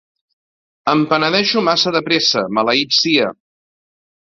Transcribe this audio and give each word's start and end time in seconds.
Em 0.93 1.03
penedeixo 1.11 1.63
massa 1.67 1.95
de 1.97 2.03
pressa, 2.09 2.43
maleït 2.61 2.99
sia. 3.03 3.31